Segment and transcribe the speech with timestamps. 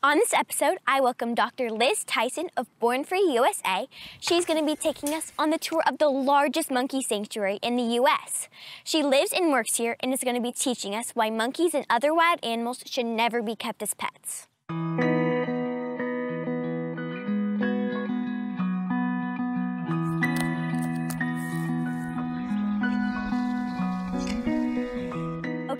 [0.00, 1.70] On this episode, I welcome Dr.
[1.70, 3.88] Liz Tyson of Born Free USA.
[4.20, 7.76] She's going to be taking us on the tour of the largest monkey sanctuary in
[7.76, 8.48] the US.
[8.84, 11.84] She lives and works here and is going to be teaching us why monkeys and
[11.90, 14.46] other wild animals should never be kept as pets.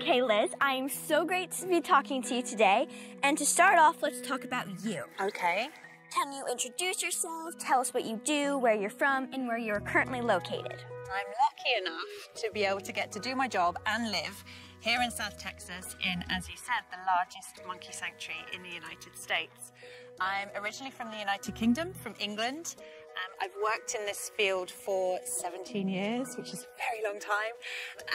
[0.01, 2.87] Okay, Liz, I am so great to be talking to you today.
[3.21, 5.03] And to start off, let's talk about you.
[5.19, 5.67] Okay.
[6.09, 9.81] Can you introduce yourself, tell us what you do, where you're from, and where you're
[9.81, 10.77] currently located?
[10.87, 14.45] I'm lucky enough to be able to get to do my job and live
[14.79, 19.17] here in South Texas in, as you said, the largest monkey sanctuary in the United
[19.17, 19.73] States.
[20.21, 22.75] I'm originally from the United Kingdom, from England.
[23.19, 27.53] Um, I've worked in this field for 17 years, which is a very long time,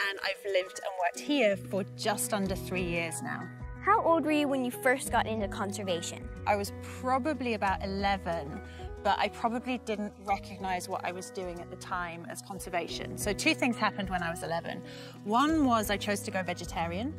[0.09, 3.47] and I've lived and worked here for just under three years now.
[3.83, 6.27] How old were you when you first got into conservation?
[6.47, 8.59] I was probably about 11,
[9.03, 13.15] but I probably didn't recognize what I was doing at the time as conservation.
[13.15, 14.81] So, two things happened when I was 11.
[15.23, 17.13] One was I chose to go vegetarian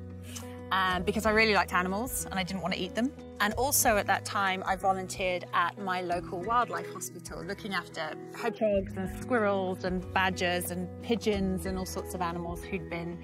[0.72, 3.12] um, because I really liked animals and I didn't want to eat them.
[3.40, 8.94] And also at that time, I volunteered at my local wildlife hospital looking after hedgehogs
[8.96, 13.18] and squirrels and badgers and pigeons and all sorts of animals who'd been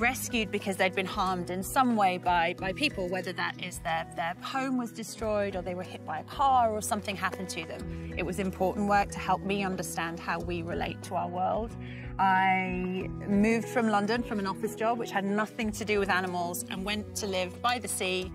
[0.00, 4.06] rescued because they'd been harmed in some way by, by people, whether that is their,
[4.16, 7.64] their home was destroyed or they were hit by a car or something happened to
[7.66, 8.14] them.
[8.16, 11.76] It was important work to help me understand how we relate to our world.
[12.18, 16.64] I moved from London from an office job, which had nothing to do with animals,
[16.70, 18.32] and went to live by the sea,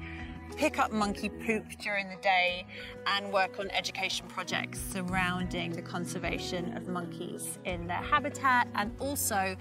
[0.55, 2.65] pick up monkey poop during the day,
[3.05, 9.55] and work on education projects surrounding the conservation of monkeys in their habitat and also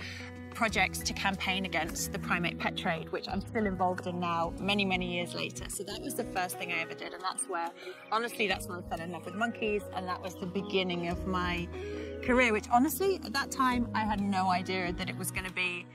[0.54, 4.84] projects to campaign against the primate pet trade, which I'm still involved in now, many,
[4.84, 5.64] many years later.
[5.68, 7.70] So that was the first thing I ever did, and that's where,
[8.12, 11.26] honestly, that's when I fell in love with monkeys, and that was the beginning of
[11.26, 11.68] my
[12.22, 15.52] career, which honestly, at that time, I had no idea that it was going to
[15.52, 15.86] be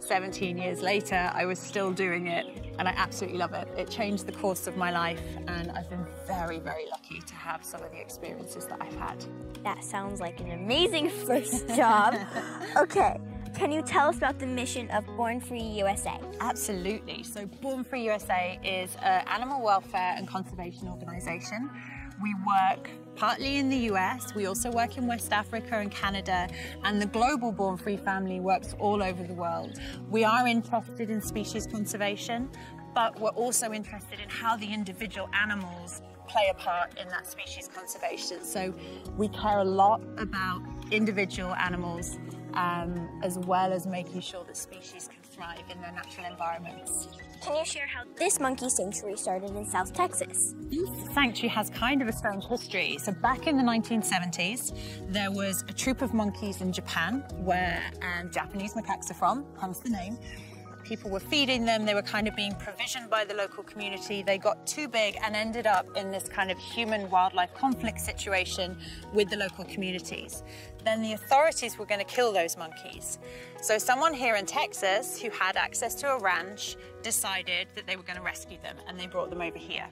[0.00, 2.46] 17 years later, I was still doing it
[2.78, 3.68] and I absolutely love it.
[3.76, 7.64] It changed the course of my life and I've been very, very lucky to have
[7.64, 9.24] some of the experiences that I've had.
[9.64, 12.16] That sounds like an amazing first job.
[12.76, 13.18] okay,
[13.54, 16.18] can you tell us about the mission of Born Free USA?
[16.40, 17.22] Absolutely.
[17.22, 21.70] So, Born Free USA is an animal welfare and conservation organization.
[22.22, 26.48] We work partly in the US, we also work in West Africa and Canada,
[26.84, 29.78] and the global Born Free family works all over the world.
[30.08, 32.48] We are interested in species conservation,
[32.94, 37.68] but we're also interested in how the individual animals play a part in that species
[37.74, 38.44] conservation.
[38.44, 38.74] So
[39.16, 42.18] we care a lot about individual animals
[42.54, 47.08] um, as well as making sure that species can thrive in their natural environments.
[47.40, 50.54] Can you share how this monkey sanctuary started in South Texas?
[50.58, 52.98] This sanctuary has kind of a strange history.
[52.98, 54.72] So back in the 1970s,
[55.12, 59.78] there was a troop of monkeys in Japan where um, Japanese macaques are from, hence
[59.78, 60.18] the name.
[60.88, 64.22] People were feeding them, they were kind of being provisioned by the local community.
[64.22, 68.74] They got too big and ended up in this kind of human wildlife conflict situation
[69.12, 70.42] with the local communities.
[70.86, 73.18] Then the authorities were going to kill those monkeys.
[73.60, 78.02] So someone here in Texas who had access to a ranch decided that they were
[78.02, 79.88] going to rescue them and they brought them over here.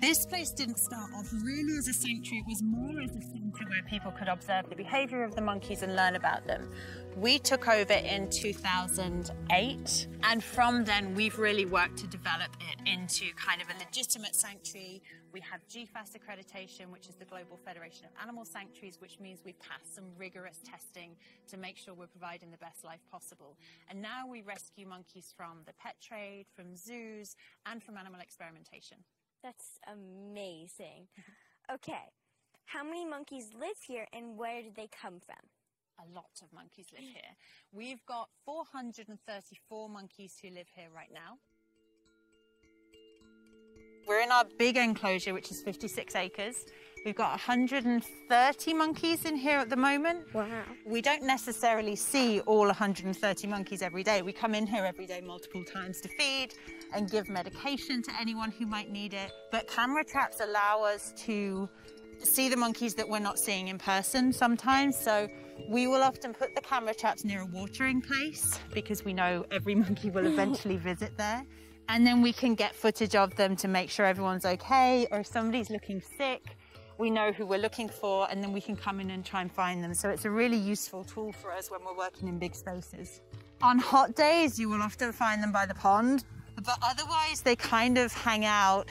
[0.00, 3.64] This place didn't start off really as a sanctuary, it was more as a centre
[3.68, 6.70] where people could observe the behaviour of the monkeys and learn about them.
[7.16, 13.32] We took over in 2008, and from then we've really worked to develop it into
[13.36, 15.00] kind of a legitimate sanctuary.
[15.32, 19.58] We have GFAS accreditation, which is the Global Federation of Animal Sanctuaries, which means we've
[19.58, 21.16] passed some rigorous testing
[21.48, 23.56] to make sure we're providing the best life possible.
[23.88, 28.98] And now we rescue monkeys from the pet trade, from zoos, and from animal experimentation.
[29.44, 31.06] That's amazing.
[31.70, 32.08] Okay,
[32.64, 35.36] how many monkeys live here and where did they come from?
[36.00, 37.36] A lot of monkeys live here.
[37.70, 41.36] We've got 434 monkeys who live here right now.
[44.08, 46.64] We're in our big enclosure, which is 56 acres.
[47.04, 50.32] We've got 130 monkeys in here at the moment.
[50.32, 50.46] Wow.
[50.86, 54.22] We don't necessarily see all 130 monkeys every day.
[54.22, 56.54] We come in here every day multiple times to feed
[56.94, 59.32] and give medication to anyone who might need it.
[59.52, 61.68] But camera traps allow us to
[62.22, 64.98] see the monkeys that we're not seeing in person sometimes.
[64.98, 65.28] So
[65.68, 69.74] we will often put the camera traps near a watering place because we know every
[69.74, 71.44] monkey will eventually visit there.
[71.90, 75.26] And then we can get footage of them to make sure everyone's okay or if
[75.26, 76.56] somebody's looking sick.
[76.98, 79.50] We know who we're looking for, and then we can come in and try and
[79.50, 79.94] find them.
[79.94, 83.20] So it's a really useful tool for us when we're working in big spaces.
[83.62, 86.24] On hot days, you will often find them by the pond,
[86.56, 88.88] but otherwise they kind of hang out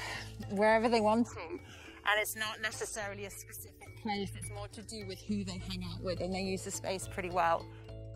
[0.50, 1.40] wherever they want to.
[1.40, 5.86] And it's not necessarily a specific place, it's more to do with who they hang
[5.94, 7.66] out with, and they use the space pretty well.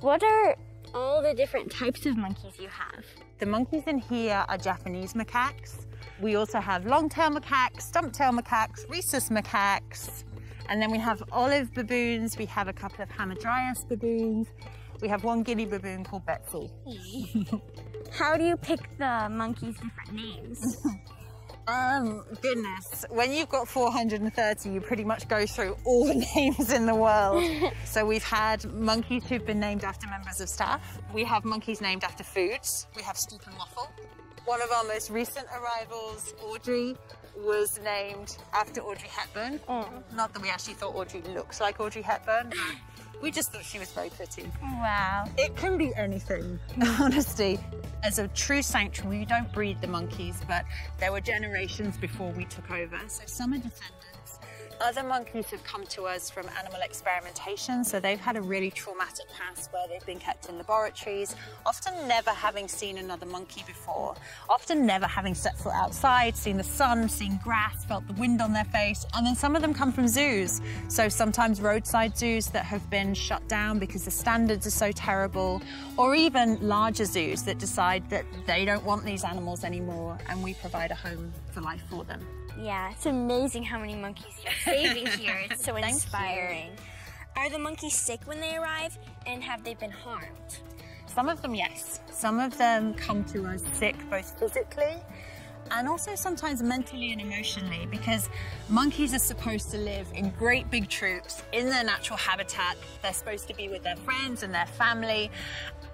[0.01, 0.57] What are
[0.93, 3.05] all the different types of monkeys you have?
[3.39, 5.85] The monkeys in here are Japanese macaques.
[6.21, 10.23] We also have long-tail macaques, stump-tail macaques, rhesus macaques,
[10.69, 12.37] and then we have olive baboons.
[12.37, 14.47] We have a couple of hamadryas baboons.
[15.01, 16.71] We have one guinea baboon called Betsy.
[18.11, 20.77] How do you pick the monkeys' different names?
[21.69, 26.85] Um, goodness, when you've got 430, you pretty much go through all the names in
[26.85, 27.43] the world.
[27.83, 30.99] so we've had monkeys who've been named after members of staff.
[31.13, 32.87] We have monkeys named after foods.
[32.95, 33.91] We have Stoop and Waffle.
[34.47, 36.95] One of our most recent arrivals, Audrey,
[37.35, 39.59] was named after Audrey Hepburn.
[39.67, 39.89] Oh.
[40.15, 42.53] Not that we actually thought Audrey looks like Audrey Hepburn.
[43.21, 44.49] We just thought she was very pretty.
[44.61, 45.25] Wow.
[45.37, 46.61] It can be anything,
[46.99, 47.59] honestly.
[48.03, 50.63] As a true sanctuary, we don't breed the monkeys, but
[50.97, 52.97] there were generations before we took over.
[53.07, 54.06] So some are defenders.
[54.79, 59.25] Other monkeys have come to us from animal experimentation, so they've had a really traumatic
[59.35, 61.35] past where they've been kept in laboratories,
[61.65, 64.13] often never having seen another monkey before,
[64.47, 68.53] often never having set foot outside, seen the sun, seen grass, felt the wind on
[68.53, 70.61] their face, and then some of them come from zoos.
[70.89, 75.59] So sometimes roadside zoos that have been shut down because the standards are so terrible,
[75.97, 80.53] or even larger zoos that decide that they don't want these animals anymore, and we
[80.53, 82.23] provide a home for life for them.
[82.59, 85.37] Yeah, it's amazing how many monkeys you're saving here.
[85.49, 86.71] It's so inspiring.
[87.35, 90.59] Are the monkeys sick when they arrive and have they been harmed?
[91.05, 91.99] Some of them, yes.
[92.11, 94.97] Some of them come to us sick both physically
[95.71, 98.29] and also sometimes mentally and emotionally because
[98.69, 102.77] monkeys are supposed to live in great big troops in their natural habitat.
[103.01, 105.31] They're supposed to be with their friends and their family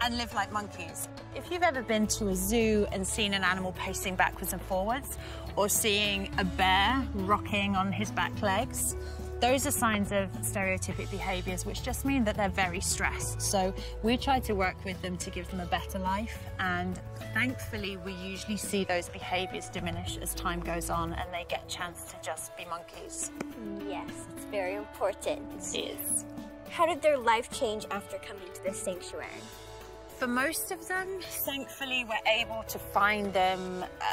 [0.01, 1.07] and live like monkeys.
[1.35, 5.17] If you've ever been to a zoo and seen an animal pacing backwards and forwards
[5.55, 8.95] or seeing a bear rocking on his back legs,
[9.43, 13.41] those are signs of stereotypic behaviours, which just mean that they're very stressed.
[13.41, 16.39] So we try to work with them to give them a better life.
[16.59, 16.97] And
[17.33, 21.67] thankfully, we usually see those behaviours diminish as time goes on and they get a
[21.67, 23.31] chance to just be monkeys.
[23.85, 25.41] Yes, it's very important.
[25.75, 26.23] It is.
[26.69, 29.27] How did their life change after coming to this sanctuary?
[30.19, 34.05] For most of them, thankfully, we're able to find them uh,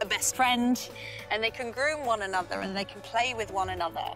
[0.00, 0.88] a best friend
[1.30, 4.14] and they can groom one another and they can play with one another.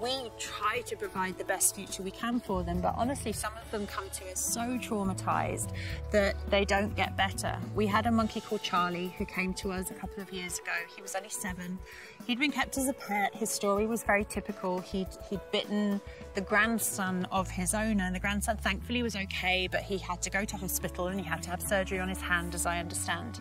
[0.00, 3.70] We try to provide the best future we can for them, but honestly, some of
[3.70, 5.70] them come to us so traumatized
[6.10, 7.56] that they don't get better.
[7.74, 10.72] We had a monkey called Charlie who came to us a couple of years ago.
[10.94, 11.78] He was only seven.
[12.26, 13.34] He'd been kept as a pet.
[13.34, 14.80] His story was very typical.
[14.80, 16.00] He'd, he'd bitten
[16.34, 18.04] the grandson of his owner.
[18.04, 21.24] And the grandson, thankfully, was okay, but he had to go to hospital and he
[21.24, 23.40] had to have surgery on his hand, as I understand.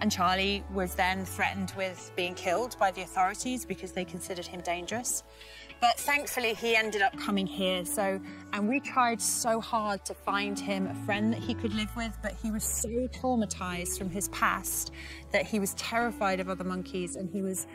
[0.00, 4.60] And Charlie was then threatened with being killed by the authorities because they considered him
[4.60, 5.24] dangerous.
[5.80, 7.84] But thankfully, he ended up coming here.
[7.84, 8.20] So,
[8.52, 12.16] and we tried so hard to find him a friend that he could live with,
[12.22, 14.92] but he was so traumatized from his past
[15.32, 17.66] that he was terrified of other monkeys and he was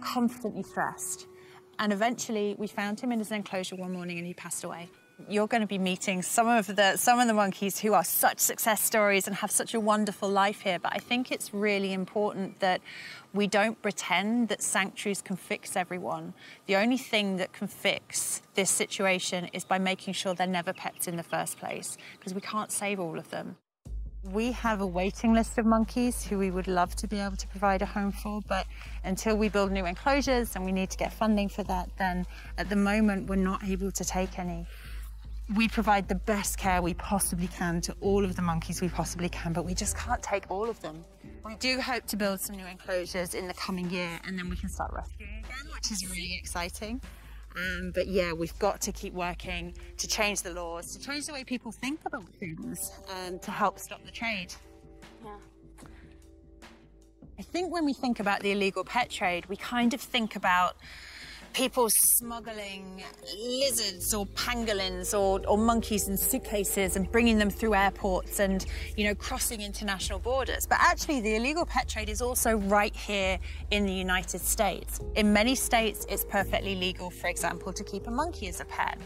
[0.00, 1.26] constantly stressed.
[1.78, 4.88] And eventually, we found him in his enclosure one morning and he passed away
[5.28, 8.38] you're going to be meeting some of the some of the monkeys who are such
[8.38, 10.78] success stories and have such a wonderful life here.
[10.78, 12.80] But i think it's really important that
[13.32, 16.34] we don't pretend that sanctuaries can fix everyone.
[16.66, 21.08] The only thing that can fix this situation is by making sure they're never pets
[21.08, 23.56] in the first place because we can't save all of them.
[24.32, 27.46] We have a waiting list of monkeys who we would love to be able to
[27.48, 28.66] provide a home for, but
[29.04, 32.24] until we build new enclosures and we need to get funding for that, then
[32.56, 34.64] at the moment we're not able to take any
[35.52, 39.28] we provide the best care we possibly can to all of the monkeys we possibly
[39.28, 41.04] can, but we just can't take all of them.
[41.44, 44.56] We do hope to build some new enclosures in the coming year and then we
[44.56, 47.00] can start rescuing again, which is really exciting.
[47.56, 51.34] Um, but yeah, we've got to keep working to change the laws, to change the
[51.34, 54.52] way people think about things, and to help stop the trade.
[55.24, 55.36] Yeah.
[57.38, 60.76] I think when we think about the illegal pet trade, we kind of think about
[61.54, 63.02] people smuggling
[63.38, 69.04] lizards or pangolins or, or, monkeys in suitcases and bringing them through airports and, you
[69.04, 70.66] know, crossing international borders.
[70.66, 73.38] But actually, the illegal pet trade is also right here
[73.70, 75.00] in the United States.
[75.14, 78.98] In many states, it's perfectly legal, for example, to keep a monkey as a pet.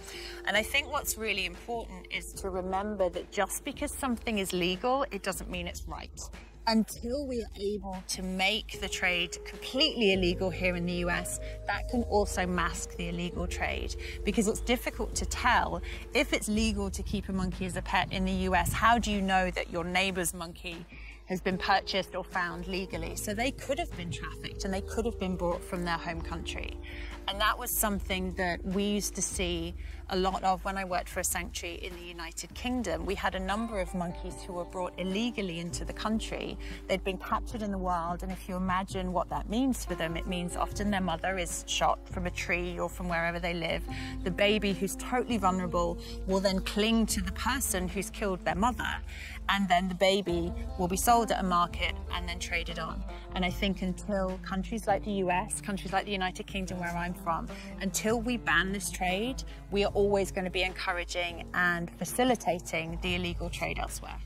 [0.47, 5.05] And I think what's really important is to remember that just because something is legal,
[5.11, 6.19] it doesn't mean it's right.
[6.69, 11.89] Until we are able to make the trade completely illegal here in the US, that
[11.89, 15.81] can also mask the illegal trade because it's difficult to tell
[16.13, 18.71] if it's legal to keep a monkey as a pet in the US.
[18.71, 20.85] How do you know that your neighbor's monkey
[21.25, 23.17] has been purchased or found legally?
[23.17, 26.21] So they could have been trafficked and they could have been brought from their home
[26.21, 26.77] country.
[27.29, 29.75] And that was something that we used to see
[30.11, 33.05] a lot of when I worked for a sanctuary in the United Kingdom.
[33.05, 36.57] We had a number of monkeys who were brought illegally into the country.
[36.89, 40.17] They'd been captured in the wild, and if you imagine what that means for them,
[40.17, 43.83] it means often their mother is shot from a tree or from wherever they live.
[44.25, 49.03] The baby, who's totally vulnerable, will then cling to the person who's killed their mother
[49.49, 53.03] and then the baby will be sold at a market and then traded on.
[53.35, 57.15] And I think until countries like the US, countries like the United Kingdom, where I'm
[57.15, 57.49] from,
[57.81, 63.17] until we ban this trade, we are always going to be encouraging and facilitating the
[63.17, 64.19] illegal trade elsewhere.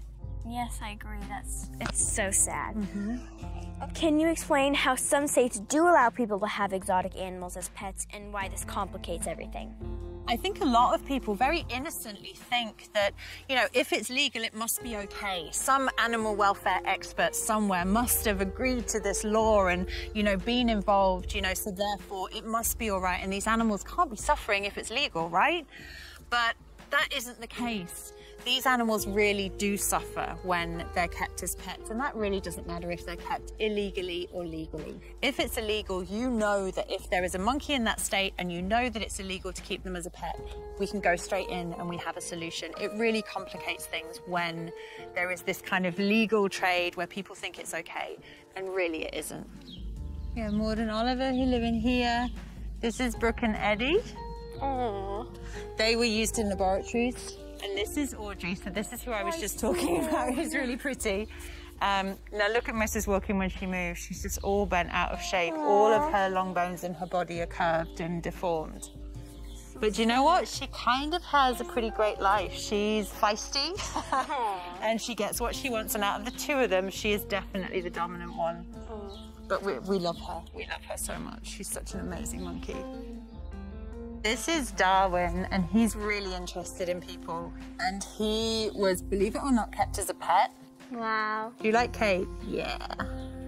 [0.46, 1.18] Yes, I agree.
[1.28, 2.74] That's it's so sad.
[2.74, 3.16] Mm-hmm.
[3.94, 8.06] Can you explain how some states do allow people to have exotic animals as pets
[8.12, 9.74] and why this complicates everything?
[10.28, 13.12] I think a lot of people very innocently think that,
[13.48, 15.48] you know, if it's legal, it must be okay.
[15.50, 20.68] Some animal welfare expert somewhere must have agreed to this law and, you know, been
[20.68, 23.20] involved, you know, so therefore it must be all right.
[23.20, 25.66] And these animals can't be suffering if it's legal, right?
[26.30, 26.54] But
[26.90, 28.12] that isn't the case
[28.44, 32.90] these animals really do suffer when they're kept as pets, and that really doesn't matter
[32.90, 35.00] if they're kept illegally or legally.
[35.22, 38.52] If it's illegal, you know that if there is a monkey in that state and
[38.52, 40.38] you know that it's illegal to keep them as a pet,
[40.78, 42.72] we can go straight in and we have a solution.
[42.80, 44.72] It really complicates things when
[45.14, 48.16] there is this kind of legal trade where people think it's okay,
[48.56, 49.46] and really it isn't.
[50.36, 52.28] Yeah, Maud and Oliver who live in here.
[52.80, 54.02] This is Brooke and Eddie.
[54.60, 55.26] Aww.
[55.76, 58.54] They were used in laboratories and this is Audrey.
[58.54, 60.34] So this is who I was just talking about.
[60.34, 61.28] Who's really pretty.
[61.80, 63.06] Um, now look at Mrs.
[63.06, 64.00] Wilkin when she moves.
[64.00, 65.54] She's just all bent out of shape.
[65.54, 68.90] All of her long bones in her body are curved and deformed.
[69.80, 70.46] But you know what?
[70.46, 72.52] She kind of has a pretty great life.
[72.52, 73.76] She's feisty
[74.80, 75.96] and she gets what she wants.
[75.96, 78.64] And out of the two of them, she is definitely the dominant one.
[79.48, 80.40] But we, we love her.
[80.54, 81.48] We love her so much.
[81.48, 82.76] She's such an amazing monkey.
[84.22, 87.52] This is Darwin, and he's really interested in people.
[87.80, 90.52] And he was, believe it or not, kept as a pet.
[90.92, 91.52] Wow.
[91.60, 92.28] Do you like Kate?
[92.46, 92.78] Yeah.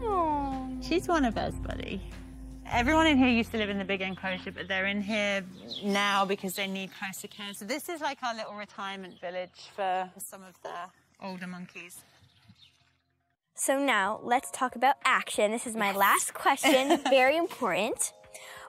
[0.00, 0.84] Aww.
[0.84, 2.02] She's one of us, buddy.
[2.68, 5.44] Everyone in here used to live in the big enclosure, but they're in here
[5.84, 7.54] now because they need closer care.
[7.54, 10.74] So this is like our little retirement village for some of the
[11.24, 12.00] older monkeys.
[13.54, 15.52] So now let's talk about action.
[15.52, 15.96] This is my yes.
[15.96, 18.12] last question, very important.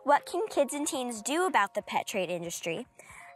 [0.05, 2.85] What can kids and teens do about the pet trade industry?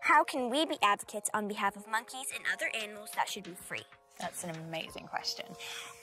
[0.02, 3.56] How can we be advocates on behalf of monkeys and other animals that should be
[3.56, 3.82] free?
[4.20, 5.48] That's an amazing question.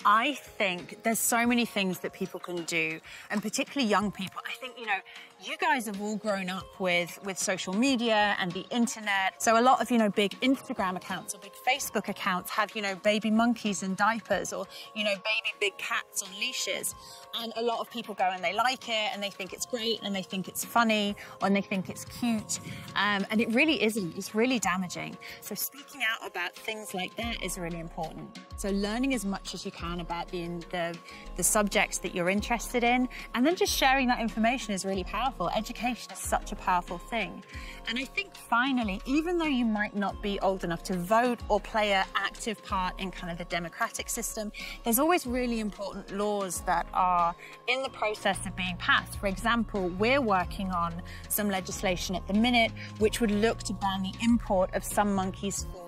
[0.05, 2.99] I think there's so many things that people can do,
[3.31, 4.41] and particularly young people.
[4.45, 4.99] I think, you know,
[5.45, 9.43] you guys have all grown up with, with social media and the internet.
[9.43, 12.81] So a lot of, you know, big Instagram accounts or big Facebook accounts have, you
[12.81, 16.95] know, baby monkeys in diapers or, you know, baby big cats on leashes.
[17.39, 20.01] And a lot of people go and they like it and they think it's great
[20.03, 22.59] and they think it's funny and they think it's cute.
[22.95, 24.17] Um, and it really isn't.
[24.17, 25.19] It's really damaging.
[25.43, 28.39] So speaking out about things like that is really important.
[28.57, 30.97] So learning as much as you can about the, the,
[31.37, 35.26] the subjects that you're interested in and then just sharing that information is really powerful.
[35.57, 37.43] Education is such a powerful thing.
[37.89, 41.59] And I think finally, even though you might not be old enough to vote or
[41.61, 44.53] play an active part in kind of the democratic system,
[44.85, 47.35] there's always really important laws that are
[47.67, 49.19] in the process of being passed.
[49.19, 54.03] For example, we're working on some legislation at the minute which would look to ban
[54.03, 55.86] the import of some monkeys for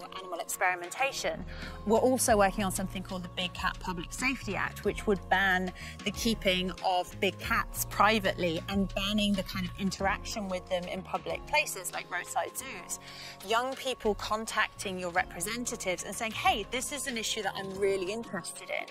[0.49, 1.45] experimentation.
[1.85, 5.71] We're also working on something called the Big Cat Public Safety Act, which would ban
[6.07, 11.03] the keeping of big cats privately and banning the kind of interaction with them in
[11.03, 12.99] public places like roadside zoos.
[13.47, 18.11] Young people contacting your representatives and saying, hey, this is an issue that I'm really
[18.11, 18.87] interested in.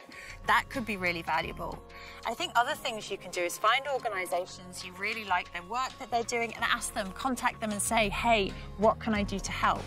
[0.46, 1.82] That could be really valuable.
[2.28, 5.90] I think other things you can do is find organizations you really like their work
[5.98, 9.40] that they're doing and ask them, contact them and say, hey, what can I do
[9.40, 9.82] to help?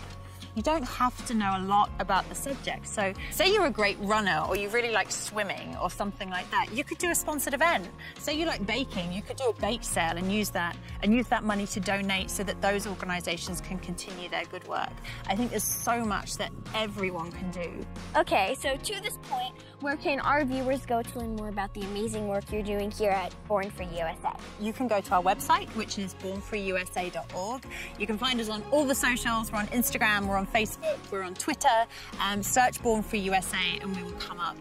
[0.55, 2.87] You don't have to know a lot about the subject.
[2.87, 6.67] So say you're a great runner or you really like swimming or something like that,
[6.73, 7.87] you could do a sponsored event.
[8.19, 11.27] Say you like baking, you could do a bake sale and use that and use
[11.27, 14.91] that money to donate so that those organizations can continue their good work.
[15.27, 17.85] I think there's so much that everyone can do.
[18.15, 21.81] Okay, so to this point, where can our viewers go to learn more about the
[21.81, 24.31] amazing work you're doing here at Born Free USA?
[24.59, 27.65] You can go to our website, which is bornfreeusa.org.
[27.97, 29.51] You can find us on all the socials.
[29.51, 31.85] We're on Instagram, we're on Facebook, we're on Twitter.
[32.19, 34.57] Um, search Born Free USA and we will come up.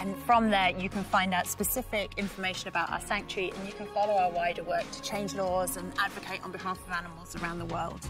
[0.00, 3.86] And from there, you can find out specific information about our sanctuary and you can
[3.86, 7.66] follow our wider work to change laws and advocate on behalf of animals around the
[7.66, 8.00] world.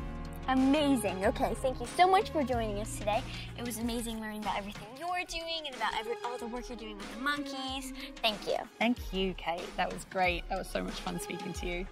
[0.48, 1.24] Amazing.
[1.24, 3.22] Okay, thank you so much for joining us today.
[3.58, 6.78] It was amazing learning about everything you're doing and about every, all the work you're
[6.78, 7.92] doing with the monkeys.
[8.16, 8.56] Thank you.
[8.78, 9.64] Thank you, Kate.
[9.76, 10.48] That was great.
[10.48, 11.86] That was so much fun speaking to you.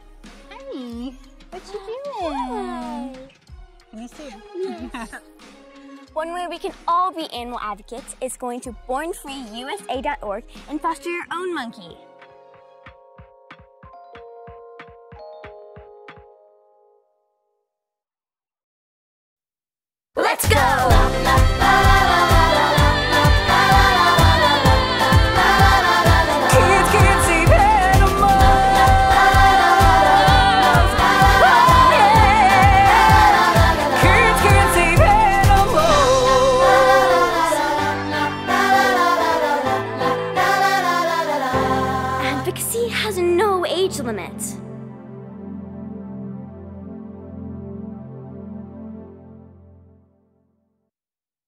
[0.50, 1.12] Hi.
[1.50, 3.28] What you doing?
[3.90, 4.28] Can you see?
[4.54, 5.14] Yes.
[6.12, 11.24] One way we can all be animal advocates is going to bornfreeusa.org and foster your
[11.32, 11.96] own monkey.